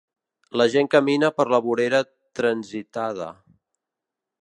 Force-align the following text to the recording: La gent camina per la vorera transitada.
La 0.61 0.65
gent 0.75 0.89
camina 0.95 1.29
per 1.35 1.47
la 1.55 1.61
vorera 1.67 2.01
transitada. 2.41 3.33